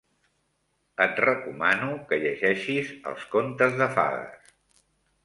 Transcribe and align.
Et 1.03 1.19
recomano 1.25 1.89
que 2.11 2.19
llegeixis 2.23 2.89
els 3.13 3.29
contes 3.37 3.77
de 3.83 3.89
fades. 3.99 4.57